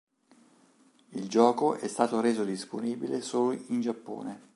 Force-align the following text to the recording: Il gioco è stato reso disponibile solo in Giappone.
Il 1.11 1.27
gioco 1.29 1.75
è 1.75 1.87
stato 1.87 2.21
reso 2.21 2.43
disponibile 2.43 3.21
solo 3.21 3.51
in 3.67 3.81
Giappone. 3.81 4.49